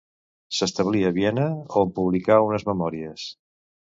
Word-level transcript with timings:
S'establí 0.59 1.01
a 1.09 1.11
Viena, 1.17 1.45
on 1.81 1.93
publicà 1.99 2.39
unes 2.47 2.67
memòries. 2.71 3.29